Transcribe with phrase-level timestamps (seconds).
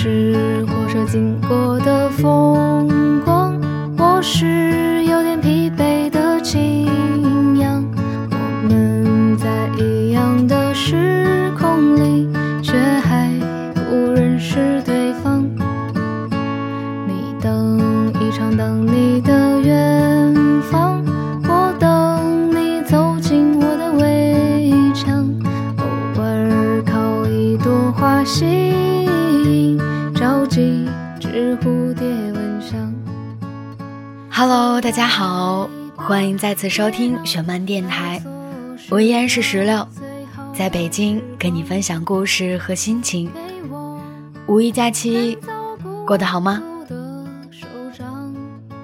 [0.00, 3.60] 是火车经过的风光，
[3.98, 6.86] 我是有点疲惫的青
[7.58, 7.84] 羊。
[8.30, 12.28] 我们在一样的时空里，
[31.38, 32.92] 只蝴蝶蚊香。
[34.28, 38.20] Hello，大家好，欢迎再次收听雪漫电台，
[38.90, 39.86] 我依然是石榴，
[40.52, 43.30] 在北京跟你分享故事和心情。
[44.48, 45.38] 五一假期
[46.04, 46.60] 过得好吗？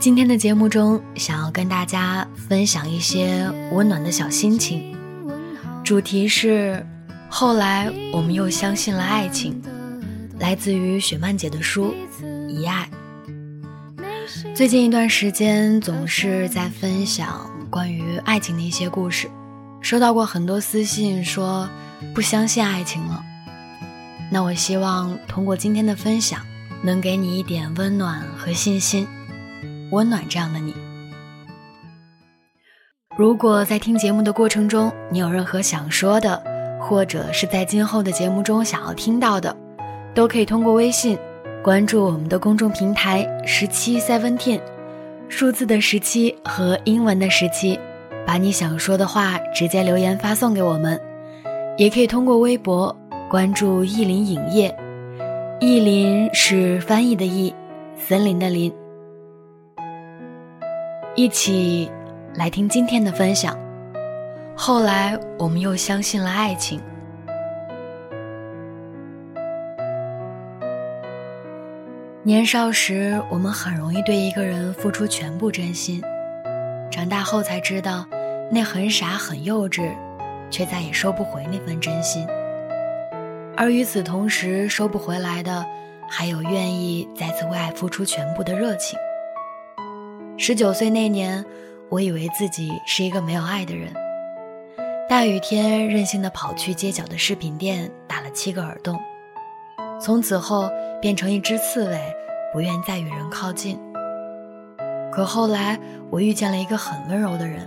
[0.00, 4.92] 今天的节目中，想要跟大家分享一些温暖的小心情，
[5.84, 6.84] 主题是
[7.28, 9.62] 后来我们又相信了爱情，
[10.40, 11.94] 来自于雪漫姐的书
[12.60, 12.88] 《遗爱》。
[14.54, 19.30] 最近一段时间总是在分享关于爱情的一些故事，
[19.80, 21.68] 收到过很多私信说
[22.14, 23.22] 不相信爱情了。
[24.30, 26.40] 那我希望通过今天的分享，
[26.82, 29.08] 能给你一点温暖和信心，
[29.90, 30.74] 温暖这样的你。
[33.16, 36.42] 如果在听节目的过程中，你有任何想说的，
[36.80, 39.56] 或者是在今后的节目中想要听到的，
[40.14, 41.18] 都可以通过微信。
[41.62, 44.58] 关注我们的公众平台十七 seventeen，
[45.28, 47.78] 数字的十七和英文的十七，
[48.26, 50.98] 把你想说的话直接留言发送给我们，
[51.76, 52.96] 也可以通过微博
[53.28, 54.74] 关注意林影业，
[55.60, 57.54] 意林是翻译的意，
[57.94, 58.72] 森林的林，
[61.14, 61.90] 一起
[62.34, 63.54] 来听今天的分享。
[64.56, 66.80] 后来我们又相信了爱情。
[72.22, 76.02] 年少时，我们很容易对一个人付出全部真心，
[76.90, 78.06] 长大后才知道，
[78.50, 79.90] 那很傻很幼稚，
[80.50, 82.26] 却再也收不回那份真心。
[83.56, 85.64] 而与此同时，收不回来的，
[86.10, 88.98] 还有愿意再次为爱付出全部的热情。
[90.36, 91.42] 十九岁那年，
[91.88, 93.90] 我以为自己是一个没有爱的人，
[95.08, 99.00] 大雨天任性的跑去街角的饰品店打了七个耳洞。
[99.98, 101.98] 从此后变成一只刺猬，
[102.52, 103.80] 不愿再与人靠近。
[105.10, 105.78] 可后来
[106.10, 107.66] 我遇见了一个很温柔的人，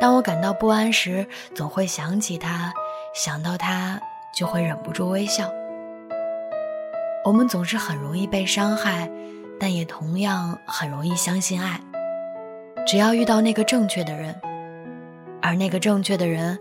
[0.00, 2.72] 当我感到不安时，总会想起他，
[3.14, 4.00] 想到他
[4.34, 5.50] 就会忍不住微笑。
[7.24, 9.10] 我们总是很容易被伤害，
[9.60, 11.78] 但也同样很容易相信爱。
[12.86, 14.34] 只要遇到那个正确的人，
[15.42, 16.58] 而那个正确的人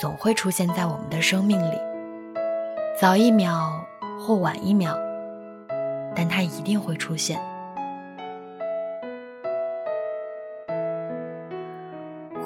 [0.00, 1.78] 总会出现在我们的生命里，
[3.00, 3.84] 早一秒。
[4.16, 4.96] 或晚一秒，
[6.14, 7.40] 但它一定会出现。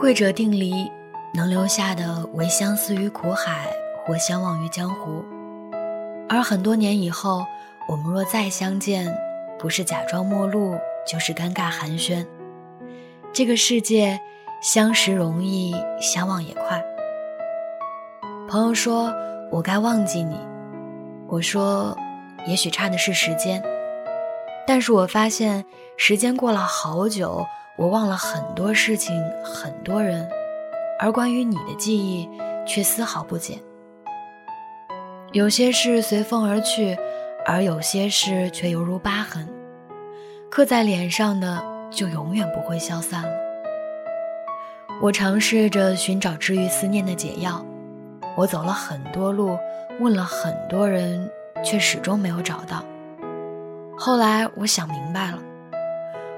[0.00, 0.90] 会者定离，
[1.34, 3.66] 能留下的唯相思于苦海，
[4.04, 5.24] 或相忘于江湖。
[6.28, 7.44] 而很多年以后，
[7.88, 9.12] 我们若再相见，
[9.58, 12.24] 不是假装陌路，就是尴尬寒暄。
[13.32, 14.18] 这个世界，
[14.62, 16.82] 相识容易，相忘也快。
[18.48, 19.12] 朋友说
[19.52, 20.38] ：“我该忘记你。”
[21.28, 21.94] 我说，
[22.48, 23.62] 也许差的是时间，
[24.66, 25.66] 但是我发现
[25.98, 29.14] 时间过了好久，我忘了很多事情，
[29.44, 30.26] 很多人，
[30.98, 32.26] 而关于你的记忆
[32.66, 33.58] 却丝毫不减。
[35.32, 36.96] 有些事随风而去，
[37.44, 39.46] 而有些事却犹如疤痕，
[40.50, 43.30] 刻在脸上的就永远不会消散了。
[45.02, 47.62] 我尝试着寻找治愈思念的解药，
[48.38, 49.58] 我走了很多路。
[50.00, 51.28] 问了很多人，
[51.64, 52.84] 却始终没有找到。
[53.96, 55.38] 后来我想明白了，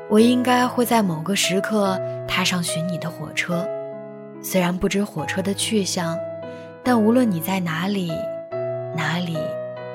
[0.08, 3.68] 我应该会在某个时刻踏上寻你的火车，
[4.42, 6.18] 虽然不知火车的去向，
[6.82, 8.10] 但无论你在哪里，
[8.96, 9.36] 哪里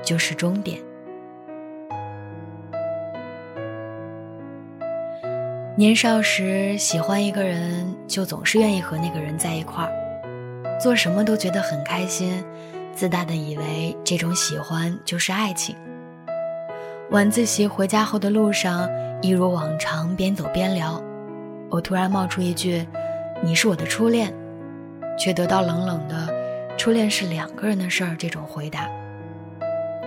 [0.03, 0.79] 就是终点。
[5.75, 9.91] 年少时喜欢一个人，就总是愿意和那个人在一块儿，
[10.79, 12.41] 做什么都觉得很开心。
[12.95, 15.75] 自大的以为这种喜欢就是爱情。
[17.11, 18.89] 晚自习回家后的路上，
[19.21, 21.03] 一如往常边走边聊，
[21.69, 22.87] 我突然冒出一句
[23.43, 24.33] ：“你是我的初恋”，
[25.19, 26.33] 却得到冷冷的
[26.77, 28.89] “初恋是两个人的事儿”这种回答。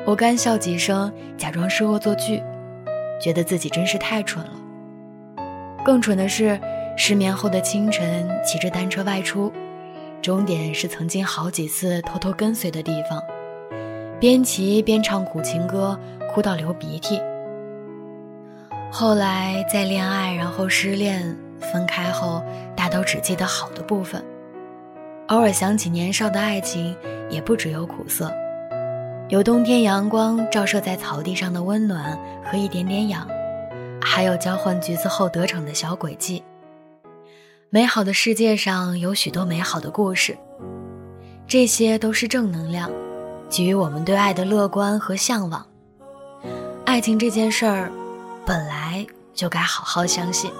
[0.06, 2.42] 我干笑几声，假装是恶作剧，
[3.20, 4.52] 觉得自己真是太蠢了。
[5.84, 6.58] 更蠢的是，
[6.96, 9.52] 失眠后的清晨，骑着单车外出。
[10.20, 13.22] 终点是曾经好几次偷偷跟随的地方，
[14.20, 15.98] 边骑边唱苦情歌，
[16.30, 17.20] 哭到流鼻涕。
[18.90, 22.42] 后来在恋爱，然后失恋，分开后，
[22.74, 24.22] 大都只记得好的部分，
[25.28, 26.96] 偶尔想起年少的爱情，
[27.30, 28.32] 也不只有苦涩，
[29.28, 33.26] 有冬天阳光照射在草地上的温暖和一点点痒，
[34.00, 36.42] 还有交换橘子后得逞的小诡计。
[37.70, 40.36] 美好的世界上有许多美好的故事，
[41.46, 42.90] 这些都是正能量，
[43.50, 45.66] 给予我们对爱的乐观和向往。
[46.84, 47.92] 爱情这件事儿。
[48.48, 50.50] 本来就该好好相信。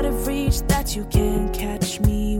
[0.00, 2.38] Out of reach that you can't catch me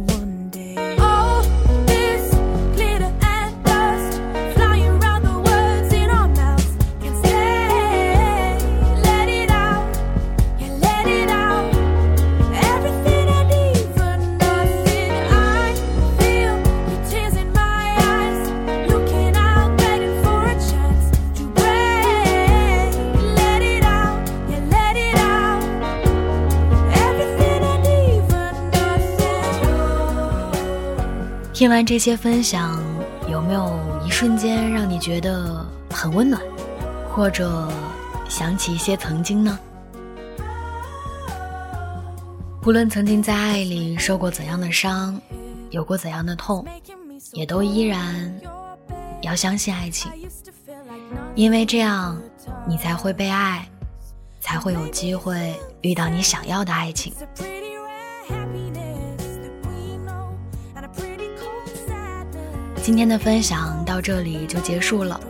[31.60, 32.82] 听完这些分享，
[33.28, 36.40] 有没有一瞬间让你觉得很温暖，
[37.12, 37.70] 或者
[38.30, 39.58] 想起一些曾经呢？
[42.64, 45.20] 无论曾经在爱里受过怎样的伤，
[45.68, 46.64] 有过怎样的痛，
[47.32, 48.34] 也都依然
[49.20, 50.10] 要相信爱情，
[51.34, 52.18] 因为这样
[52.66, 53.68] 你才会被爱，
[54.40, 57.12] 才会有机会遇到你想要的爱情。
[62.82, 65.20] 今天的分享到这里就结束了。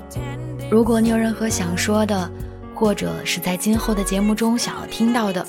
[0.71, 2.31] 如果你有任何想说的，
[2.75, 5.45] 或者是在今后的节目中想要听到的，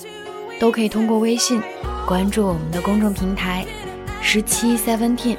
[0.59, 1.61] 都可以通过微信
[2.07, 3.63] 关注我们的公众平台
[4.21, 5.37] “十七 Seventeen”，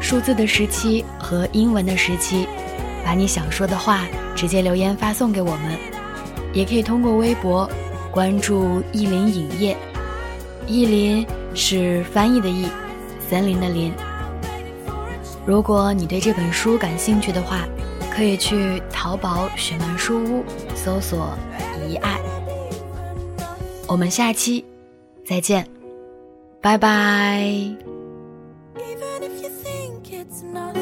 [0.00, 2.46] 数字的十七和英文的十七，
[3.04, 4.06] 把你想说的话
[4.36, 5.78] 直接留言发送给我们。
[6.52, 7.68] 也可以通过微博
[8.10, 9.76] 关注“意林影业”，
[10.68, 12.68] 意林是翻译的意，
[13.28, 13.92] 森林的林。
[15.46, 17.66] 如果你对这本书感兴趣的话
[18.14, 20.44] 可以去淘宝雪漫书屋
[20.74, 21.36] 搜索
[21.88, 22.18] 遗爱
[23.88, 24.64] 我们下期
[25.26, 25.80] 再见。
[26.60, 27.40] 拜拜。
[28.76, 30.79] Even if you think it's not